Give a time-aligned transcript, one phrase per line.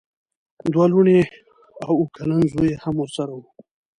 [0.73, 1.19] دوه لوڼې
[1.85, 3.45] او اوه کلن زوی یې هم ورسره وو.